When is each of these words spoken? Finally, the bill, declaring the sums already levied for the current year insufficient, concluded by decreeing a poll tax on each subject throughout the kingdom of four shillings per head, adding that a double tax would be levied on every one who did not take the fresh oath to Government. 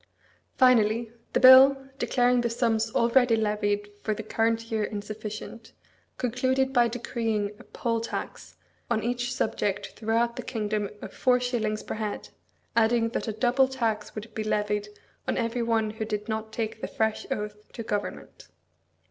Finally, 0.57 1.11
the 1.33 1.39
bill, 1.39 1.77
declaring 1.99 2.41
the 2.41 2.49
sums 2.49 2.89
already 2.95 3.35
levied 3.35 3.87
for 4.01 4.15
the 4.15 4.23
current 4.23 4.71
year 4.71 4.83
insufficient, 4.83 5.73
concluded 6.17 6.73
by 6.73 6.87
decreeing 6.87 7.51
a 7.59 7.63
poll 7.65 8.01
tax 8.01 8.55
on 8.89 9.03
each 9.03 9.31
subject 9.31 9.89
throughout 9.95 10.37
the 10.37 10.41
kingdom 10.41 10.89
of 11.03 11.13
four 11.13 11.39
shillings 11.39 11.83
per 11.83 11.93
head, 11.93 12.29
adding 12.75 13.09
that 13.09 13.27
a 13.27 13.31
double 13.31 13.67
tax 13.67 14.15
would 14.15 14.33
be 14.33 14.43
levied 14.43 14.87
on 15.27 15.37
every 15.37 15.61
one 15.61 15.91
who 15.91 16.03
did 16.03 16.27
not 16.27 16.51
take 16.51 16.81
the 16.81 16.87
fresh 16.87 17.27
oath 17.29 17.71
to 17.71 17.83
Government. 17.83 18.47